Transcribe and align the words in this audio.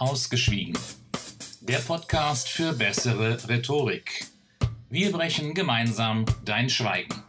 Ausgeschwiegen. 0.00 0.72
Der 1.60 1.76
Podcast 1.76 2.48
für 2.48 2.72
bessere 2.72 3.36
Rhetorik. 3.50 4.24
Wir 4.88 5.12
brechen 5.12 5.52
gemeinsam 5.52 6.24
dein 6.42 6.70
Schweigen. 6.70 7.22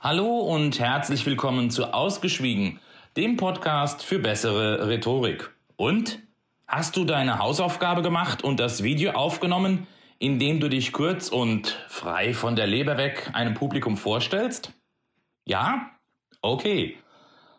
Hallo 0.00 0.38
und 0.38 0.80
herzlich 0.80 1.26
willkommen 1.26 1.70
zu 1.70 1.92
Ausgeschwiegen, 1.92 2.80
dem 3.18 3.36
Podcast 3.36 4.02
für 4.02 4.20
bessere 4.20 4.88
Rhetorik. 4.88 5.50
Und? 5.76 6.18
Hast 6.66 6.96
du 6.96 7.04
deine 7.04 7.38
Hausaufgabe 7.38 8.00
gemacht 8.00 8.42
und 8.42 8.58
das 8.58 8.82
Video 8.82 9.12
aufgenommen, 9.12 9.86
in 10.18 10.38
dem 10.38 10.60
du 10.60 10.70
dich 10.70 10.94
kurz 10.94 11.28
und 11.28 11.84
frei 11.90 12.32
von 12.32 12.56
der 12.56 12.66
Leber 12.66 12.96
weg 12.96 13.28
einem 13.34 13.52
Publikum 13.52 13.98
vorstellst? 13.98 14.72
Ja? 15.44 15.90
Okay. 16.40 16.96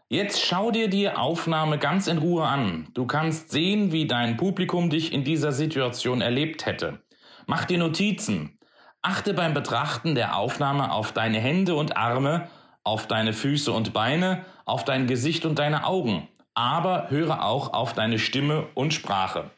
Jetzt 0.10 0.46
schau 0.46 0.70
dir 0.70 0.90
die 0.90 1.10
Aufnahme 1.10 1.80
ganz 1.80 2.08
in 2.08 2.20
Ruhe 2.20 2.46
an. 2.46 2.88
Du 2.94 3.08
kannst 3.08 3.50
sehen, 3.50 3.92
wie 3.92 4.06
dein 4.06 4.38
Publikum 4.38 4.90
dich 4.90 5.12
in 5.12 5.24
dieser 5.24 5.52
Situation 5.52 6.22
erlebt 6.22 6.66
hätte. 6.66 7.02
Mach 7.48 7.66
dir 7.66 7.78
Notizen. 7.78 8.60
Achte 9.02 9.34
beim 9.34 9.54
Betrachten 9.54 10.16
der 10.16 10.38
Aufnahme 10.38 10.92
auf 10.92 11.12
deine 11.12 11.40
Hände 11.40 11.76
und 11.76 11.98
Arme, 11.98 12.48
auf 12.84 13.08
deine 13.08 13.34
Füße 13.34 13.72
und 13.72 13.94
Beine, 13.94 14.46
auf 14.66 14.86
dein 14.86 15.08
Gesicht 15.08 15.46
und 15.46 15.60
deine 15.60 15.86
Augen. 15.86 16.28
Aber 16.54 17.10
höre 17.10 17.44
auch 17.44 17.74
auf 17.74 17.94
deine 17.94 18.20
Stimme 18.20 18.68
und 18.76 18.94
Sprache. 18.94 19.52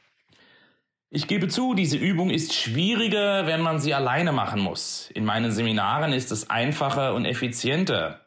Ich 1.10 1.28
gebe 1.28 1.48
zu, 1.48 1.74
diese 1.74 1.98
Übung 1.98 2.30
ist 2.30 2.54
schwieriger, 2.54 3.46
wenn 3.46 3.62
man 3.62 3.80
sie 3.80 3.94
alleine 3.94 4.32
machen 4.32 4.62
muss. 4.62 5.10
In 5.14 5.26
meinen 5.26 5.52
Seminaren 5.52 6.14
ist 6.14 6.32
es 6.32 6.50
einfacher 6.50 7.14
und 7.14 7.26
effizienter. 7.26 8.25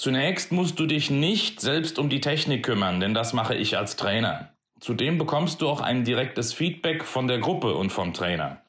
Zunächst 0.00 0.50
musst 0.50 0.78
du 0.78 0.86
dich 0.86 1.10
nicht 1.10 1.60
selbst 1.60 1.98
um 1.98 2.08
die 2.08 2.22
Technik 2.22 2.64
kümmern, 2.64 3.00
denn 3.00 3.12
das 3.12 3.34
mache 3.34 3.54
ich 3.54 3.76
als 3.76 3.96
Trainer. 3.96 4.48
Zudem 4.80 5.18
bekommst 5.18 5.60
du 5.60 5.68
auch 5.68 5.82
ein 5.82 6.04
direktes 6.04 6.54
Feedback 6.54 7.04
von 7.04 7.28
der 7.28 7.38
Gruppe 7.38 7.74
und 7.74 7.90
vom 7.90 8.14
Trainer. 8.14 8.62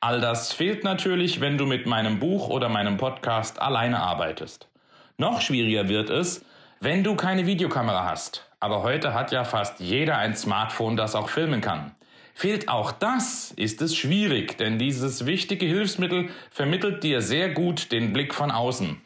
All 0.00 0.20
das 0.20 0.52
fehlt 0.52 0.82
natürlich, 0.82 1.40
wenn 1.40 1.58
du 1.58 1.66
mit 1.66 1.86
meinem 1.86 2.18
Buch 2.18 2.48
oder 2.48 2.68
meinem 2.68 2.96
Podcast 2.96 3.62
alleine 3.62 4.00
arbeitest. 4.00 4.68
Noch 5.16 5.42
schwieriger 5.42 5.88
wird 5.88 6.10
es, 6.10 6.44
wenn 6.80 7.04
du 7.04 7.14
keine 7.14 7.46
Videokamera 7.46 8.10
hast. 8.10 8.50
Aber 8.58 8.82
heute 8.82 9.14
hat 9.14 9.30
ja 9.30 9.44
fast 9.44 9.78
jeder 9.78 10.18
ein 10.18 10.34
Smartphone, 10.34 10.96
das 10.96 11.14
auch 11.14 11.28
filmen 11.28 11.60
kann. 11.60 11.94
Fehlt 12.34 12.68
auch 12.68 12.90
das, 12.90 13.52
ist 13.52 13.80
es 13.80 13.94
schwierig, 13.96 14.58
denn 14.58 14.80
dieses 14.80 15.24
wichtige 15.24 15.66
Hilfsmittel 15.66 16.30
vermittelt 16.50 17.04
dir 17.04 17.22
sehr 17.22 17.50
gut 17.50 17.92
den 17.92 18.12
Blick 18.12 18.34
von 18.34 18.50
außen. 18.50 19.00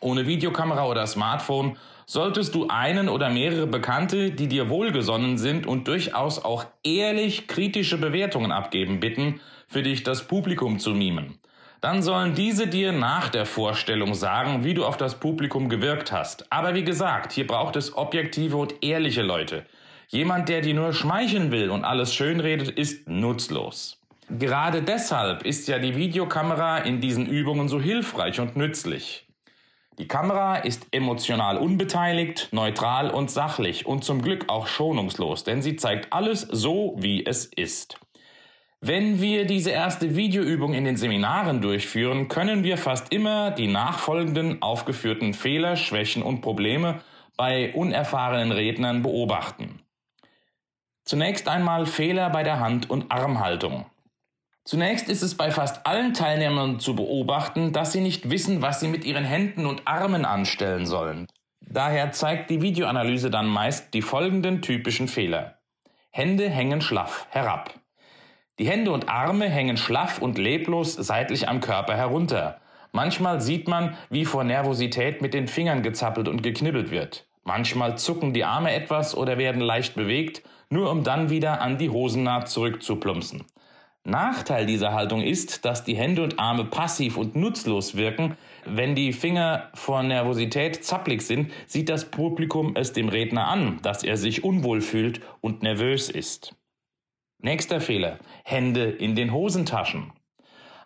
Ohne 0.00 0.26
Videokamera 0.26 0.86
oder 0.86 1.06
Smartphone 1.06 1.76
solltest 2.06 2.54
du 2.54 2.68
einen 2.68 3.08
oder 3.08 3.30
mehrere 3.30 3.66
Bekannte, 3.66 4.30
die 4.30 4.48
dir 4.48 4.68
wohlgesonnen 4.68 5.38
sind 5.38 5.66
und 5.66 5.88
durchaus 5.88 6.44
auch 6.44 6.66
ehrlich 6.82 7.46
kritische 7.46 7.98
Bewertungen 7.98 8.52
abgeben, 8.52 9.00
bitten, 9.00 9.40
für 9.66 9.82
dich 9.82 10.02
das 10.02 10.26
Publikum 10.26 10.78
zu 10.78 10.90
mimen. 10.90 11.38
Dann 11.80 12.02
sollen 12.02 12.34
diese 12.34 12.66
dir 12.66 12.92
nach 12.92 13.28
der 13.28 13.44
Vorstellung 13.44 14.14
sagen, 14.14 14.64
wie 14.64 14.74
du 14.74 14.84
auf 14.86 14.96
das 14.96 15.20
Publikum 15.20 15.68
gewirkt 15.68 16.12
hast. 16.12 16.50
Aber 16.50 16.74
wie 16.74 16.84
gesagt, 16.84 17.32
hier 17.32 17.46
braucht 17.46 17.76
es 17.76 17.96
objektive 17.96 18.56
und 18.56 18.82
ehrliche 18.82 19.22
Leute. 19.22 19.66
Jemand, 20.08 20.48
der 20.48 20.60
dir 20.60 20.74
nur 20.74 20.92
schmeicheln 20.92 21.50
will 21.50 21.70
und 21.70 21.84
alles 21.84 22.14
schönredet, 22.14 22.70
ist 22.70 23.08
nutzlos. 23.08 24.00
Gerade 24.30 24.80
deshalb 24.80 25.44
ist 25.44 25.68
ja 25.68 25.78
die 25.78 25.96
Videokamera 25.96 26.78
in 26.78 27.00
diesen 27.00 27.26
Übungen 27.26 27.68
so 27.68 27.80
hilfreich 27.80 28.40
und 28.40 28.56
nützlich. 28.56 29.26
Die 29.98 30.08
Kamera 30.08 30.56
ist 30.56 30.88
emotional 30.90 31.56
unbeteiligt, 31.56 32.48
neutral 32.50 33.10
und 33.10 33.30
sachlich 33.30 33.86
und 33.86 34.02
zum 34.02 34.22
Glück 34.22 34.46
auch 34.48 34.66
schonungslos, 34.66 35.44
denn 35.44 35.62
sie 35.62 35.76
zeigt 35.76 36.12
alles 36.12 36.40
so, 36.40 36.96
wie 36.98 37.24
es 37.24 37.44
ist. 37.46 38.00
Wenn 38.80 39.20
wir 39.20 39.46
diese 39.46 39.70
erste 39.70 40.16
Videoübung 40.16 40.74
in 40.74 40.84
den 40.84 40.96
Seminaren 40.96 41.62
durchführen, 41.62 42.26
können 42.28 42.64
wir 42.64 42.76
fast 42.76 43.12
immer 43.12 43.52
die 43.52 43.68
nachfolgenden 43.68 44.62
aufgeführten 44.62 45.32
Fehler, 45.32 45.76
Schwächen 45.76 46.22
und 46.24 46.40
Probleme 46.40 47.00
bei 47.36 47.72
unerfahrenen 47.72 48.52
Rednern 48.52 49.02
beobachten. 49.02 49.80
Zunächst 51.04 51.48
einmal 51.48 51.86
Fehler 51.86 52.30
bei 52.30 52.42
der 52.42 52.58
Hand- 52.58 52.90
und 52.90 53.12
Armhaltung. 53.12 53.86
Zunächst 54.64 55.10
ist 55.10 55.20
es 55.20 55.36
bei 55.36 55.50
fast 55.50 55.86
allen 55.86 56.14
Teilnehmern 56.14 56.80
zu 56.80 56.96
beobachten, 56.96 57.72
dass 57.72 57.92
sie 57.92 58.00
nicht 58.00 58.30
wissen, 58.30 58.62
was 58.62 58.80
sie 58.80 58.88
mit 58.88 59.04
ihren 59.04 59.24
Händen 59.24 59.66
und 59.66 59.82
Armen 59.86 60.24
anstellen 60.24 60.86
sollen. 60.86 61.26
Daher 61.60 62.12
zeigt 62.12 62.48
die 62.48 62.62
Videoanalyse 62.62 63.30
dann 63.30 63.46
meist 63.46 63.92
die 63.92 64.00
folgenden 64.00 64.62
typischen 64.62 65.06
Fehler. 65.06 65.58
Hände 66.10 66.48
hängen 66.48 66.80
schlaff 66.80 67.26
herab. 67.30 67.74
Die 68.58 68.66
Hände 68.66 68.92
und 68.92 69.08
Arme 69.08 69.50
hängen 69.50 69.76
schlaff 69.76 70.22
und 70.22 70.38
leblos 70.38 70.94
seitlich 70.94 71.48
am 71.48 71.60
Körper 71.60 71.96
herunter. 71.96 72.60
Manchmal 72.92 73.42
sieht 73.42 73.68
man, 73.68 73.98
wie 74.08 74.24
vor 74.24 74.44
Nervosität 74.44 75.20
mit 75.20 75.34
den 75.34 75.48
Fingern 75.48 75.82
gezappelt 75.82 76.28
und 76.28 76.42
geknibbelt 76.42 76.90
wird. 76.90 77.26
Manchmal 77.42 77.98
zucken 77.98 78.32
die 78.32 78.44
Arme 78.44 78.72
etwas 78.72 79.14
oder 79.14 79.36
werden 79.36 79.60
leicht 79.60 79.94
bewegt, 79.94 80.42
nur 80.70 80.90
um 80.90 81.04
dann 81.04 81.28
wieder 81.28 81.60
an 81.60 81.76
die 81.76 81.90
Hosennaht 81.90 82.48
zurückzuplumpsen. 82.48 83.44
Nachteil 84.06 84.66
dieser 84.66 84.92
Haltung 84.92 85.22
ist, 85.22 85.64
dass 85.64 85.82
die 85.82 85.96
Hände 85.96 86.22
und 86.22 86.38
Arme 86.38 86.66
passiv 86.66 87.16
und 87.16 87.36
nutzlos 87.36 87.96
wirken. 87.96 88.36
Wenn 88.66 88.94
die 88.94 89.14
Finger 89.14 89.70
vor 89.72 90.02
Nervosität 90.02 90.84
zapplig 90.84 91.22
sind, 91.22 91.50
sieht 91.66 91.88
das 91.88 92.10
Publikum 92.10 92.76
es 92.76 92.92
dem 92.92 93.08
Redner 93.08 93.48
an, 93.48 93.78
dass 93.80 94.04
er 94.04 94.18
sich 94.18 94.44
unwohl 94.44 94.82
fühlt 94.82 95.22
und 95.40 95.62
nervös 95.62 96.10
ist. 96.10 96.54
Nächster 97.38 97.80
Fehler. 97.80 98.18
Hände 98.44 98.90
in 98.90 99.16
den 99.16 99.32
Hosentaschen. 99.32 100.12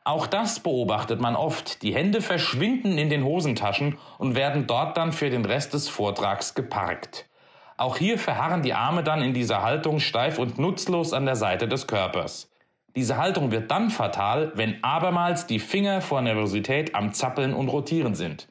Auch 0.05 0.29
das 0.29 0.61
beobachtet 0.61 1.21
man 1.21 1.35
oft. 1.35 1.83
Die 1.83 1.95
Hände 1.95 2.23
verschwinden 2.23 2.99
in 2.99 3.11
den 3.11 3.25
Hosentaschen 3.25 3.99
und 4.19 4.37
werden 4.37 4.69
dort 4.69 4.97
dann 4.97 5.11
für 5.13 5.29
den 5.29 5.45
Rest 5.45 5.75
des 5.75 5.89
Vortrags 5.89 6.55
geparkt. 6.55 7.29
Auch 7.77 7.97
hier 7.97 8.17
verharren 8.17 8.63
die 8.63 8.75
Arme 8.75 9.03
dann 9.03 9.23
in 9.23 9.35
dieser 9.35 9.63
Haltung 9.63 9.99
steif 9.99 10.39
und 10.39 10.59
nutzlos 10.59 11.13
an 11.13 11.27
der 11.27 11.37
Seite 11.37 11.67
des 11.67 11.89
Körpers. 11.89 12.49
Diese 12.97 13.17
Haltung 13.17 13.51
wird 13.51 13.71
dann 13.71 13.91
fatal, 13.91 14.53
wenn 14.55 14.83
abermals 14.83 15.47
die 15.47 15.59
Finger 15.59 16.01
vor 16.01 16.21
Nervosität 16.21 16.95
am 16.95 17.13
Zappeln 17.13 17.55
und 17.55 17.69
Rotieren 17.69 18.15
sind. 18.15 18.49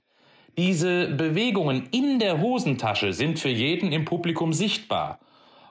Diese 0.57 1.09
Bewegungen 1.09 1.87
in 1.91 2.19
der 2.19 2.41
Hosentasche 2.41 3.13
sind 3.13 3.39
für 3.39 3.49
jeden 3.49 3.91
im 3.91 4.05
Publikum 4.05 4.53
sichtbar. 4.53 5.19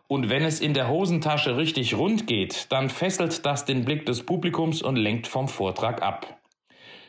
Und 0.09 0.28
wenn 0.28 0.44
es 0.44 0.60
in 0.60 0.75
der 0.75 0.88
Hosentasche 0.88 1.56
richtig 1.56 1.94
rund 1.94 2.26
geht, 2.26 2.71
dann 2.71 2.91
fesselt 2.91 3.44
das 3.44 3.65
den 3.65 3.84
Blick 3.84 4.06
des 4.06 4.25
Publikums 4.25 4.82
und 4.82 4.97
lenkt 4.97 5.26
vom 5.26 5.49
Vortrag 5.49 6.03
ab. 6.03 6.38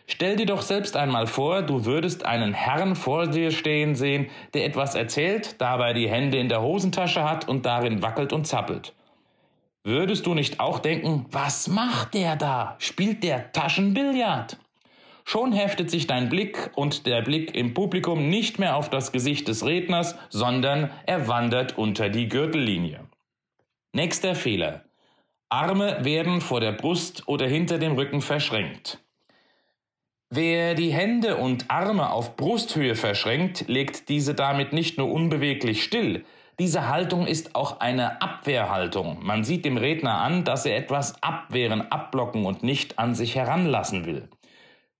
Stell 0.07 0.37
dir 0.37 0.45
doch 0.45 0.61
selbst 0.61 0.95
einmal 0.95 1.27
vor, 1.27 1.61
du 1.61 1.85
würdest 1.85 2.25
einen 2.25 2.53
Herrn 2.53 2.95
vor 2.95 3.27
dir 3.27 3.51
stehen 3.51 3.93
sehen, 3.93 4.27
der 4.53 4.65
etwas 4.65 4.95
erzählt, 4.95 5.61
dabei 5.61 5.93
die 5.93 6.09
Hände 6.09 6.39
in 6.39 6.49
der 6.49 6.61
Hosentasche 6.61 7.29
hat 7.29 7.47
und 7.47 7.65
darin 7.65 8.01
wackelt 8.01 8.31
und 8.31 8.47
zappelt. 8.47 8.93
Würdest 9.87 10.25
du 10.25 10.33
nicht 10.33 10.59
auch 10.59 10.79
denken, 10.79 11.27
was 11.31 11.69
macht 11.69 12.13
der 12.13 12.35
da? 12.35 12.75
Spielt 12.77 13.23
der 13.23 13.53
Taschenbillard? 13.53 14.57
Schon 15.23 15.53
heftet 15.53 15.89
sich 15.89 16.07
dein 16.07 16.27
Blick 16.27 16.71
und 16.75 17.05
der 17.05 17.21
Blick 17.21 17.55
im 17.55 17.73
Publikum 17.73 18.29
nicht 18.29 18.59
mehr 18.59 18.75
auf 18.75 18.89
das 18.89 19.13
Gesicht 19.13 19.47
des 19.47 19.65
Redners, 19.65 20.17
sondern 20.27 20.91
er 21.05 21.29
wandert 21.29 21.77
unter 21.77 22.09
die 22.09 22.27
Gürtellinie. 22.27 22.99
Nächster 23.93 24.35
Fehler. 24.35 24.83
Arme 25.47 26.03
werden 26.03 26.41
vor 26.41 26.59
der 26.59 26.73
Brust 26.73 27.25
oder 27.29 27.47
hinter 27.47 27.77
dem 27.77 27.93
Rücken 27.93 28.19
verschränkt. 28.19 28.99
Wer 30.29 30.75
die 30.75 30.91
Hände 30.91 31.37
und 31.37 31.71
Arme 31.71 32.11
auf 32.11 32.35
Brusthöhe 32.35 32.95
verschränkt, 32.95 33.69
legt 33.69 34.09
diese 34.09 34.35
damit 34.35 34.73
nicht 34.73 34.97
nur 34.97 35.09
unbeweglich 35.09 35.81
still, 35.81 36.25
diese 36.59 36.87
Haltung 36.87 37.27
ist 37.27 37.55
auch 37.55 37.81
eine 37.81 38.21
Abwehrhaltung. 38.21 39.19
Man 39.21 39.43
sieht 39.43 39.63
dem 39.63 39.77
Redner 39.77 40.19
an, 40.21 40.43
dass 40.43 40.65
er 40.65 40.75
etwas 40.75 41.21
abwehren, 41.21 41.91
abblocken 41.91 42.45
und 42.45 42.63
nicht 42.63 42.97
an 42.97 43.13
sich 43.13 43.35
heranlassen 43.35 44.05
will. 44.05 44.27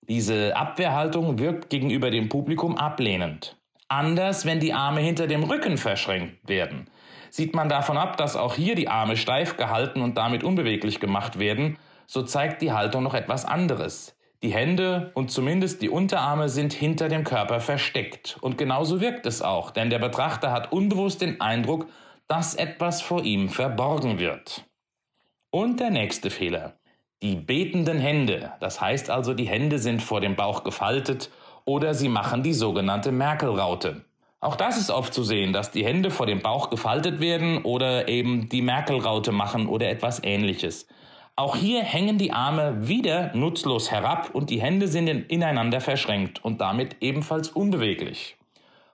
Diese 0.02 0.56
Abwehrhaltung 0.56 1.40
wirkt 1.40 1.70
gegenüber 1.70 2.12
dem 2.12 2.30
Publikum 2.30 2.78
ablehnend. 2.78 3.58
Anders, 3.88 4.46
wenn 4.46 4.60
die 4.60 4.74
Arme 4.74 5.02
hinter 5.02 5.28
dem 5.28 5.44
Rücken 5.44 5.78
verschränkt 5.78 6.48
werden. 6.48 6.90
Sieht 7.30 7.56
man 7.56 7.70
davon 7.70 7.98
ab, 7.98 8.18
dass 8.18 8.36
auch 8.36 8.56
hier 8.56 8.76
die 8.76 8.88
Arme 8.88 9.18
steif 9.18 9.58
gehalten 9.58 10.02
und 10.02 10.18
damit 10.18 10.44
unbeweglich 10.44 11.00
gemacht 11.00 11.40
werden, 11.40 11.78
so 12.06 12.24
zeigt 12.24 12.62
die 12.62 12.72
Haltung 12.72 13.04
noch 13.04 13.14
etwas 13.14 13.46
anderes. 13.46 14.17
Die 14.44 14.54
Hände 14.54 15.12
und 15.16 15.32
zumindest 15.32 15.82
die 15.82 15.90
Unterarme 15.90 16.48
sind 16.50 16.72
hinter 16.72 17.10
dem 17.10 17.24
Körper 17.24 17.60
versteckt. 17.60 18.38
Und 18.42 18.58
genauso 18.58 19.02
wirkt 19.02 19.26
es 19.26 19.42
auch, 19.42 19.72
denn 19.72 19.90
der 19.90 20.00
Betrachter 20.00 20.52
hat 20.52 20.72
unbewusst 20.72 21.22
den 21.22 21.42
Eindruck, 21.42 21.88
dass 22.28 22.54
etwas 22.54 23.02
vor 23.02 23.24
ihm 23.24 23.50
verborgen 23.50 24.20
wird. 24.20 24.66
Und 25.50 25.80
der 25.80 25.90
nächste 25.90 26.30
Fehler. 26.30 26.78
Die 27.24 27.36
betenden 27.36 27.98
Hände, 27.98 28.52
das 28.60 28.80
heißt 28.80 29.10
also, 29.10 29.34
die 29.34 29.48
Hände 29.48 29.80
sind 29.80 30.04
vor 30.04 30.22
dem 30.22 30.36
Bauch 30.36 30.64
gefaltet 30.64 31.32
oder 31.66 31.96
sie 31.96 32.10
machen 32.10 32.44
die 32.44 32.54
sogenannte 32.54 33.12
Merkel-Raute. 33.12 34.06
Auch 34.40 34.56
das 34.56 34.78
ist 34.78 34.92
oft 34.92 35.16
zu 35.16 35.24
sehen, 35.24 35.52
dass 35.52 35.72
die 35.72 35.84
Hände 35.84 36.12
vor 36.12 36.28
dem 36.28 36.42
Bauch 36.42 36.70
gefaltet 36.70 37.20
werden 37.20 37.64
oder 37.64 38.08
eben 38.08 38.50
die 38.50 38.62
Merkelraute 38.62 39.32
machen 39.32 39.66
oder 39.66 39.90
etwas 39.90 40.24
ähnliches. 40.24 40.88
Auch 41.40 41.56
hier 41.56 41.84
hängen 41.84 42.18
die 42.18 42.34
Arme 42.34 42.88
wieder 42.88 43.32
nutzlos 43.36 43.92
herab 43.92 44.32
und 44.34 44.50
die 44.50 44.60
Hände 44.60 44.88
sind 44.88 45.08
ineinander 45.08 45.82
verschränkt 45.82 46.44
und 46.44 46.62
damit 46.62 46.96
ebenfalls 47.00 47.50
unbeweglich. 47.50 48.38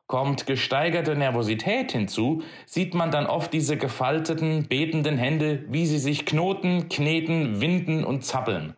Kommt 0.07 0.45
gesteigerte 0.45 1.15
Nervosität 1.15 1.93
hinzu, 1.93 2.43
sieht 2.65 2.95
man 2.95 3.11
dann 3.11 3.27
oft 3.27 3.53
diese 3.53 3.77
gefalteten, 3.77 4.67
betenden 4.67 5.17
Hände, 5.17 5.63
wie 5.69 5.85
sie 5.85 5.97
sich 5.97 6.25
knoten, 6.25 6.89
kneten, 6.89 7.61
winden 7.61 8.03
und 8.03 8.25
zappeln. 8.25 8.75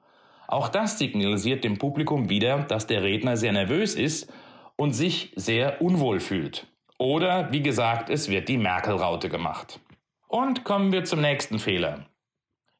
Auch 0.47 0.69
das 0.69 1.00
signalisiert 1.00 1.63
dem 1.63 1.79
Publikum 1.79 2.29
wieder, 2.29 2.59
dass 2.59 2.85
der 2.85 3.01
Redner 3.01 3.35
sehr 3.35 3.51
nervös 3.51 3.95
ist 3.95 4.31
und 4.75 4.94
sich 4.94 5.33
sehr 5.35 5.81
unwohl 5.81 6.19
fühlt. 6.19 6.67
Oder, 7.00 7.51
wie 7.51 7.63
gesagt, 7.63 8.12
es 8.12 8.29
wird 8.29 8.47
die 8.47 8.59
Merkel-Raute 8.59 9.27
gemacht. 9.27 9.79
Und 10.27 10.63
kommen 10.65 10.91
wir 10.91 11.03
zum 11.03 11.21
nächsten 11.21 11.57
Fehler. 11.57 12.06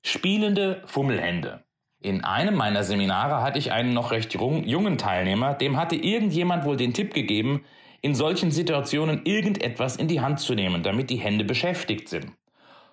Spielende 0.08 0.84
Fummelhände. 0.86 1.64
In 2.00 2.24
einem 2.24 2.54
meiner 2.54 2.84
Seminare 2.84 3.42
hatte 3.42 3.58
ich 3.58 3.72
einen 3.72 3.96
noch 3.96 4.12
recht 4.12 4.36
jungen 4.36 5.00
Teilnehmer, 5.00 5.56
dem 5.56 5.78
hatte 5.78 5.96
irgendjemand 5.96 6.64
wohl 6.64 6.78
den 6.78 6.94
Tipp 6.94 7.12
gegeben, 7.16 7.66
in 8.02 8.14
solchen 8.14 8.52
Situationen 8.52 9.26
irgendetwas 9.26 9.96
in 9.96 10.08
die 10.08 10.22
Hand 10.22 10.40
zu 10.40 10.54
nehmen, 10.54 10.84
damit 10.84 11.10
die 11.10 11.16
Hände 11.16 11.44
beschäftigt 11.44 12.08
sind. 12.08 12.34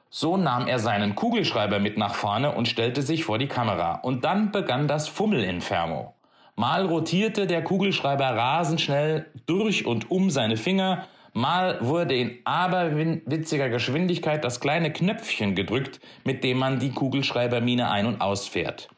So 0.08 0.38
nahm 0.38 0.66
er 0.66 0.78
seinen 0.78 1.14
Kugelschreiber 1.14 1.80
mit 1.80 1.98
nach 1.98 2.14
vorne 2.14 2.52
und 2.52 2.66
stellte 2.66 3.02
sich 3.02 3.24
vor 3.24 3.36
die 3.36 3.46
Kamera. 3.46 3.96
Und 3.96 4.24
dann 4.24 4.50
begann 4.50 4.88
das 4.88 5.06
Fummelinferno. 5.06 6.14
Mal 6.56 6.86
rotierte 6.86 7.46
der 7.46 7.62
Kugelschreiber 7.62 8.24
rasend 8.24 8.80
schnell 8.80 9.26
durch 9.44 9.84
und 9.84 10.10
um 10.10 10.30
seine 10.30 10.56
Finger, 10.56 11.04
mal 11.32 11.78
wurde 11.80 12.14
in 12.14 12.38
aberwitziger 12.44 13.68
Geschwindigkeit 13.68 14.44
das 14.44 14.60
kleine 14.60 14.92
Knöpfchen 14.92 15.54
gedrückt, 15.54 16.00
mit 16.24 16.44
dem 16.44 16.58
man 16.58 16.78
die 16.78 16.90
Kugelschreibermine 16.90 17.90
ein- 17.90 18.06
und 18.06 18.20
ausfährt. 18.20 18.88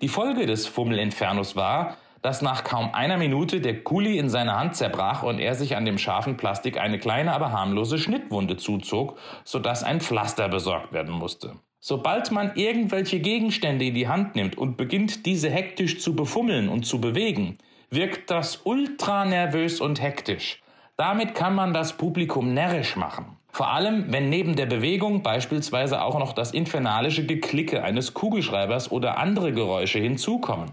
Die 0.00 0.08
Folge 0.08 0.46
des 0.46 0.66
Fummelinfernos 0.66 1.54
war, 1.56 1.96
dass 2.22 2.40
nach 2.40 2.64
kaum 2.64 2.94
einer 2.94 3.18
Minute 3.18 3.60
der 3.60 3.82
Kuli 3.82 4.16
in 4.16 4.30
seiner 4.30 4.58
Hand 4.58 4.76
zerbrach 4.76 5.22
und 5.22 5.38
er 5.38 5.54
sich 5.54 5.76
an 5.76 5.84
dem 5.84 5.98
scharfen 5.98 6.36
Plastik 6.36 6.78
eine 6.78 6.98
kleine, 6.98 7.32
aber 7.32 7.52
harmlose 7.52 7.98
Schnittwunde 7.98 8.56
zuzog, 8.56 9.18
sodass 9.44 9.82
ein 9.82 10.00
Pflaster 10.00 10.48
besorgt 10.48 10.92
werden 10.92 11.12
musste. 11.12 11.56
Sobald 11.80 12.30
man 12.30 12.52
irgendwelche 12.54 13.18
Gegenstände 13.18 13.86
in 13.86 13.94
die 13.94 14.06
Hand 14.06 14.36
nimmt 14.36 14.56
und 14.56 14.76
beginnt, 14.76 15.26
diese 15.26 15.50
hektisch 15.50 15.98
zu 15.98 16.14
befummeln 16.14 16.68
und 16.68 16.86
zu 16.86 17.00
bewegen, 17.00 17.58
wirkt 17.90 18.30
das 18.30 18.60
ultra 18.64 19.24
nervös 19.24 19.80
und 19.80 20.00
hektisch. 20.00 20.61
Damit 20.96 21.34
kann 21.34 21.54
man 21.54 21.72
das 21.72 21.96
Publikum 21.96 22.54
närrisch 22.54 22.96
machen. 22.96 23.36
Vor 23.48 23.68
allem, 23.68 24.10
wenn 24.12 24.30
neben 24.30 24.56
der 24.56 24.66
Bewegung 24.66 25.22
beispielsweise 25.22 26.02
auch 26.02 26.18
noch 26.18 26.32
das 26.32 26.52
infernalische 26.52 27.26
Geklicke 27.26 27.84
eines 27.84 28.14
Kugelschreibers 28.14 28.90
oder 28.90 29.18
andere 29.18 29.52
Geräusche 29.52 29.98
hinzukommen. 29.98 30.70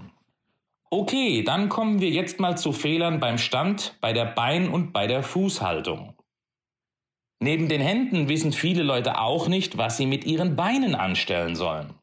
Okay, 0.89 1.43
dann 1.43 1.69
kommen 1.69 1.99
wir 1.99 2.09
jetzt 2.09 2.39
mal 2.39 2.57
zu 2.57 2.71
Fehlern 2.71 3.19
beim 3.19 3.37
Stand, 3.37 3.97
bei 4.01 4.13
der 4.13 4.25
Bein- 4.25 4.69
und 4.69 4.91
bei 4.93 5.07
der 5.07 5.23
Fußhaltung. 5.23 6.15
Neben 7.41 7.69
den 7.69 7.81
Händen 7.81 8.27
wissen 8.27 8.51
viele 8.51 8.83
Leute 8.83 9.19
auch 9.19 9.47
nicht, 9.47 9.77
was 9.77 9.97
sie 9.97 10.05
mit 10.05 10.25
ihren 10.25 10.55
Beinen 10.55 10.95
anstellen 10.95 11.55
sollen. 11.55 11.93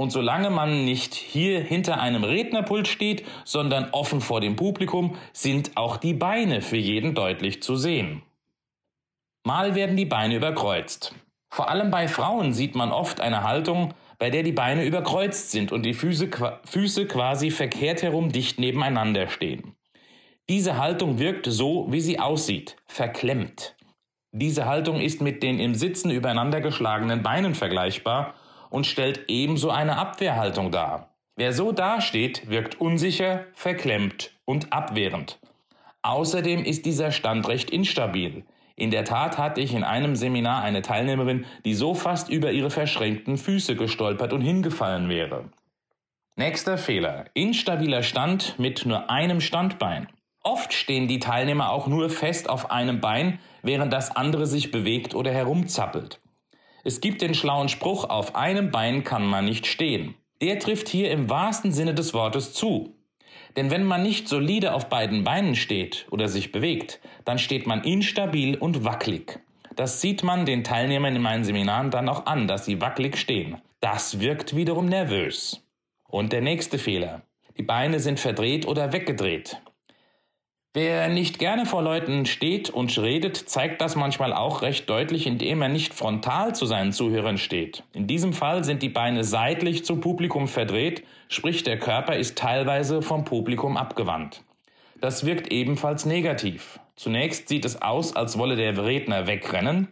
Und 0.00 0.12
solange 0.12 0.48
man 0.48 0.86
nicht 0.86 1.12
hier 1.12 1.60
hinter 1.60 2.00
einem 2.00 2.24
Rednerpult 2.24 2.88
steht, 2.88 3.22
sondern 3.44 3.90
offen 3.92 4.22
vor 4.22 4.40
dem 4.40 4.56
Publikum, 4.56 5.18
sind 5.34 5.76
auch 5.76 5.98
die 5.98 6.14
Beine 6.14 6.62
für 6.62 6.78
jeden 6.78 7.14
deutlich 7.14 7.62
zu 7.62 7.76
sehen. 7.76 8.22
Mal 9.44 9.74
werden 9.74 9.98
die 9.98 10.06
Beine 10.06 10.36
überkreuzt. 10.36 11.14
Vor 11.52 11.68
allem 11.68 11.90
bei 11.90 12.08
Frauen 12.08 12.54
sieht 12.54 12.74
man 12.74 12.92
oft 12.92 13.20
eine 13.20 13.42
Haltung, 13.42 13.92
bei 14.16 14.30
der 14.30 14.42
die 14.42 14.52
Beine 14.52 14.86
überkreuzt 14.86 15.50
sind 15.50 15.70
und 15.70 15.82
die 15.82 15.92
Füße, 15.92 16.30
Füße 16.64 17.04
quasi 17.04 17.50
verkehrt 17.50 18.00
herum 18.00 18.32
dicht 18.32 18.58
nebeneinander 18.58 19.28
stehen. 19.28 19.74
Diese 20.48 20.78
Haltung 20.78 21.18
wirkt 21.18 21.44
so, 21.44 21.88
wie 21.90 22.00
sie 22.00 22.18
aussieht, 22.18 22.76
verklemmt. 22.86 23.76
Diese 24.32 24.64
Haltung 24.64 24.98
ist 24.98 25.20
mit 25.20 25.42
den 25.42 25.60
im 25.60 25.74
Sitzen 25.74 26.10
übereinander 26.10 26.62
geschlagenen 26.62 27.22
Beinen 27.22 27.54
vergleichbar 27.54 28.32
und 28.70 28.86
stellt 28.86 29.24
ebenso 29.28 29.70
eine 29.70 29.98
Abwehrhaltung 29.98 30.70
dar. 30.70 31.14
Wer 31.36 31.52
so 31.52 31.72
dasteht, 31.72 32.48
wirkt 32.48 32.80
unsicher, 32.80 33.44
verklemmt 33.52 34.32
und 34.44 34.72
abwehrend. 34.72 35.38
Außerdem 36.02 36.64
ist 36.64 36.86
dieser 36.86 37.12
Stand 37.12 37.46
recht 37.48 37.70
instabil. 37.70 38.44
In 38.76 38.90
der 38.90 39.04
Tat 39.04 39.36
hatte 39.36 39.60
ich 39.60 39.74
in 39.74 39.84
einem 39.84 40.16
Seminar 40.16 40.62
eine 40.62 40.80
Teilnehmerin, 40.80 41.44
die 41.66 41.74
so 41.74 41.94
fast 41.94 42.30
über 42.30 42.52
ihre 42.52 42.70
verschränkten 42.70 43.36
Füße 43.36 43.76
gestolpert 43.76 44.32
und 44.32 44.40
hingefallen 44.40 45.10
wäre. 45.10 45.50
Nächster 46.36 46.78
Fehler. 46.78 47.26
Instabiler 47.34 48.02
Stand 48.02 48.58
mit 48.58 48.86
nur 48.86 49.10
einem 49.10 49.42
Standbein. 49.42 50.08
Oft 50.42 50.72
stehen 50.72 51.06
die 51.06 51.18
Teilnehmer 51.18 51.70
auch 51.70 51.86
nur 51.86 52.08
fest 52.08 52.48
auf 52.48 52.70
einem 52.70 53.00
Bein, 53.00 53.38
während 53.62 53.92
das 53.92 54.16
andere 54.16 54.46
sich 54.46 54.70
bewegt 54.70 55.14
oder 55.14 55.30
herumzappelt. 55.30 56.18
Es 56.84 57.00
gibt 57.00 57.22
den 57.22 57.34
schlauen 57.34 57.68
Spruch, 57.68 58.08
auf 58.08 58.34
einem 58.34 58.70
Bein 58.70 59.04
kann 59.04 59.26
man 59.26 59.44
nicht 59.44 59.66
stehen. 59.66 60.14
Der 60.40 60.58
trifft 60.58 60.88
hier 60.88 61.10
im 61.10 61.28
wahrsten 61.28 61.72
Sinne 61.72 61.94
des 61.94 62.14
Wortes 62.14 62.54
zu. 62.54 62.94
Denn 63.56 63.70
wenn 63.70 63.84
man 63.84 64.02
nicht 64.02 64.28
solide 64.28 64.74
auf 64.74 64.88
beiden 64.88 65.24
Beinen 65.24 65.54
steht 65.54 66.06
oder 66.10 66.28
sich 66.28 66.52
bewegt, 66.52 67.00
dann 67.24 67.38
steht 67.38 67.66
man 67.66 67.82
instabil 67.84 68.56
und 68.56 68.84
wackelig. 68.84 69.40
Das 69.76 70.00
sieht 70.00 70.22
man 70.22 70.46
den 70.46 70.64
Teilnehmern 70.64 71.16
in 71.16 71.22
meinen 71.22 71.44
Seminaren 71.44 71.90
dann 71.90 72.08
auch 72.08 72.26
an, 72.26 72.48
dass 72.48 72.64
sie 72.64 72.80
wackelig 72.80 73.16
stehen. 73.16 73.60
Das 73.80 74.20
wirkt 74.20 74.56
wiederum 74.56 74.86
nervös. 74.86 75.62
Und 76.08 76.32
der 76.32 76.40
nächste 76.40 76.78
Fehler. 76.78 77.22
Die 77.56 77.62
Beine 77.62 78.00
sind 78.00 78.20
verdreht 78.20 78.66
oder 78.66 78.92
weggedreht. 78.92 79.60
Wer 80.72 81.08
nicht 81.08 81.40
gerne 81.40 81.66
vor 81.66 81.82
Leuten 81.82 82.26
steht 82.26 82.70
und 82.70 82.96
redet, 82.96 83.36
zeigt 83.36 83.80
das 83.80 83.96
manchmal 83.96 84.32
auch 84.32 84.62
recht 84.62 84.88
deutlich, 84.88 85.26
indem 85.26 85.62
er 85.62 85.68
nicht 85.68 85.92
frontal 85.92 86.54
zu 86.54 86.64
seinen 86.64 86.92
Zuhörern 86.92 87.38
steht. 87.38 87.82
In 87.92 88.06
diesem 88.06 88.32
Fall 88.32 88.62
sind 88.62 88.80
die 88.80 88.88
Beine 88.88 89.24
seitlich 89.24 89.84
zum 89.84 90.00
Publikum 90.00 90.46
verdreht, 90.46 91.04
sprich 91.28 91.64
der 91.64 91.80
Körper 91.80 92.14
ist 92.14 92.38
teilweise 92.38 93.02
vom 93.02 93.24
Publikum 93.24 93.76
abgewandt. 93.76 94.44
Das 95.00 95.26
wirkt 95.26 95.52
ebenfalls 95.52 96.06
negativ. 96.06 96.78
Zunächst 96.94 97.48
sieht 97.48 97.64
es 97.64 97.82
aus, 97.82 98.14
als 98.14 98.38
wolle 98.38 98.54
der 98.54 98.80
Redner 98.80 99.26
wegrennen, 99.26 99.88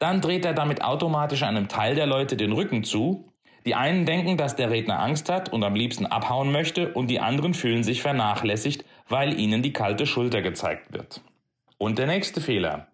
dann 0.00 0.20
dreht 0.20 0.44
er 0.44 0.54
damit 0.54 0.82
automatisch 0.82 1.44
einem 1.44 1.68
Teil 1.68 1.94
der 1.94 2.06
Leute 2.06 2.36
den 2.36 2.50
Rücken 2.50 2.82
zu, 2.82 3.28
die 3.64 3.76
einen 3.76 4.06
denken, 4.06 4.36
dass 4.36 4.56
der 4.56 4.70
Redner 4.70 5.00
Angst 5.00 5.28
hat 5.28 5.52
und 5.52 5.62
am 5.62 5.74
liebsten 5.74 6.06
abhauen 6.06 6.50
möchte, 6.50 6.92
und 6.92 7.08
die 7.08 7.20
anderen 7.20 7.54
fühlen 7.54 7.84
sich 7.84 8.02
vernachlässigt, 8.02 8.84
weil 9.08 9.38
ihnen 9.38 9.62
die 9.62 9.72
kalte 9.72 10.06
Schulter 10.06 10.42
gezeigt 10.42 10.92
wird. 10.92 11.20
Und 11.78 11.98
der 11.98 12.06
nächste 12.06 12.40
Fehler. 12.40 12.88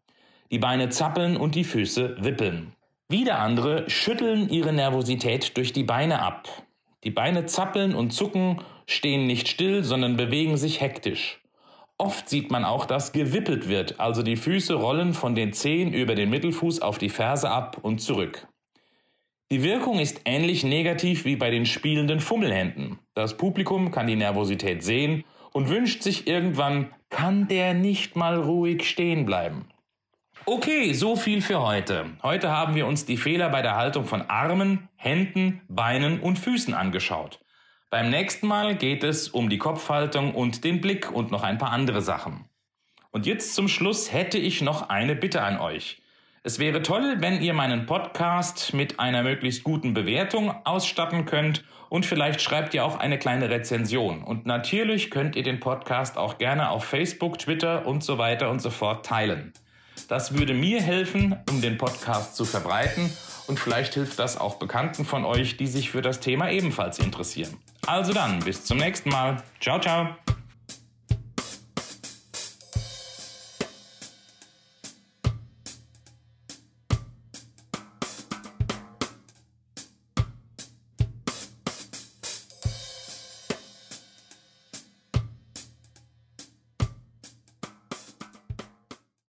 Die 0.50 0.58
Beine 0.58 0.88
zappeln 0.90 1.36
und 1.36 1.54
die 1.54 1.64
Füße 1.64 2.16
wippeln. 2.20 2.72
Wieder 3.08 3.38
andere 3.38 3.88
schütteln 3.88 4.48
ihre 4.48 4.72
Nervosität 4.72 5.56
durch 5.56 5.72
die 5.72 5.84
Beine 5.84 6.20
ab. 6.20 6.48
Die 7.04 7.10
Beine 7.10 7.46
zappeln 7.46 7.94
und 7.94 8.12
zucken, 8.12 8.60
stehen 8.86 9.26
nicht 9.26 9.48
still, 9.48 9.84
sondern 9.84 10.16
bewegen 10.16 10.56
sich 10.56 10.80
hektisch. 10.80 11.40
Oft 11.98 12.28
sieht 12.28 12.50
man 12.50 12.64
auch, 12.64 12.86
dass 12.86 13.12
gewippelt 13.12 13.68
wird, 13.68 14.00
also 14.00 14.22
die 14.22 14.36
Füße 14.36 14.74
rollen 14.74 15.14
von 15.14 15.34
den 15.34 15.52
Zehen 15.52 15.92
über 15.92 16.14
den 16.14 16.30
Mittelfuß 16.30 16.80
auf 16.80 16.98
die 16.98 17.10
Ferse 17.10 17.50
ab 17.50 17.78
und 17.82 18.00
zurück. 18.00 18.48
Die 19.50 19.62
Wirkung 19.62 19.98
ist 19.98 20.22
ähnlich 20.24 20.64
negativ 20.64 21.24
wie 21.24 21.36
bei 21.36 21.50
den 21.50 21.66
spielenden 21.66 22.20
Fummelhänden. 22.20 22.98
Das 23.14 23.36
Publikum 23.36 23.90
kann 23.90 24.06
die 24.06 24.16
Nervosität 24.16 24.82
sehen 24.82 25.24
und 25.52 25.68
wünscht 25.68 26.02
sich 26.02 26.26
irgendwann, 26.26 26.90
kann 27.10 27.48
der 27.48 27.74
nicht 27.74 28.16
mal 28.16 28.36
ruhig 28.36 28.88
stehen 28.88 29.24
bleiben. 29.24 29.66
Okay, 30.44 30.92
so 30.92 31.14
viel 31.14 31.40
für 31.40 31.62
heute. 31.62 32.06
Heute 32.22 32.50
haben 32.50 32.74
wir 32.74 32.86
uns 32.86 33.04
die 33.04 33.16
Fehler 33.16 33.48
bei 33.48 33.62
der 33.62 33.76
Haltung 33.76 34.06
von 34.06 34.22
Armen, 34.22 34.88
Händen, 34.96 35.60
Beinen 35.68 36.18
und 36.18 36.38
Füßen 36.38 36.74
angeschaut. 36.74 37.38
Beim 37.90 38.10
nächsten 38.10 38.48
Mal 38.48 38.74
geht 38.74 39.04
es 39.04 39.28
um 39.28 39.48
die 39.48 39.58
Kopfhaltung 39.58 40.34
und 40.34 40.64
den 40.64 40.80
Blick 40.80 41.12
und 41.12 41.30
noch 41.30 41.44
ein 41.44 41.58
paar 41.58 41.70
andere 41.70 42.02
Sachen. 42.02 42.46
Und 43.12 43.26
jetzt 43.26 43.54
zum 43.54 43.68
Schluss 43.68 44.12
hätte 44.12 44.38
ich 44.38 44.62
noch 44.62 44.88
eine 44.88 45.14
Bitte 45.14 45.42
an 45.42 45.60
euch. 45.60 46.01
Es 46.44 46.58
wäre 46.58 46.82
toll, 46.82 47.18
wenn 47.18 47.40
ihr 47.40 47.54
meinen 47.54 47.86
Podcast 47.86 48.74
mit 48.74 48.98
einer 48.98 49.22
möglichst 49.22 49.62
guten 49.62 49.94
Bewertung 49.94 50.52
ausstatten 50.64 51.24
könnt 51.24 51.62
und 51.88 52.04
vielleicht 52.04 52.40
schreibt 52.40 52.74
ihr 52.74 52.84
auch 52.84 52.98
eine 52.98 53.16
kleine 53.16 53.48
Rezension. 53.48 54.24
Und 54.24 54.44
natürlich 54.44 55.12
könnt 55.12 55.36
ihr 55.36 55.44
den 55.44 55.60
Podcast 55.60 56.18
auch 56.18 56.38
gerne 56.38 56.70
auf 56.70 56.84
Facebook, 56.84 57.38
Twitter 57.38 57.86
und 57.86 58.02
so 58.02 58.18
weiter 58.18 58.50
und 58.50 58.60
so 58.60 58.70
fort 58.70 59.06
teilen. 59.06 59.52
Das 60.08 60.36
würde 60.36 60.52
mir 60.52 60.82
helfen, 60.82 61.36
um 61.48 61.60
den 61.60 61.78
Podcast 61.78 62.34
zu 62.34 62.44
verbreiten 62.44 63.08
und 63.46 63.60
vielleicht 63.60 63.94
hilft 63.94 64.18
das 64.18 64.36
auch 64.36 64.56
Bekannten 64.56 65.04
von 65.04 65.24
euch, 65.24 65.56
die 65.56 65.68
sich 65.68 65.92
für 65.92 66.02
das 66.02 66.18
Thema 66.18 66.50
ebenfalls 66.50 66.98
interessieren. 66.98 67.56
Also 67.86 68.12
dann, 68.12 68.40
bis 68.40 68.64
zum 68.64 68.78
nächsten 68.78 69.10
Mal. 69.10 69.40
Ciao, 69.60 69.78
ciao. 69.78 70.08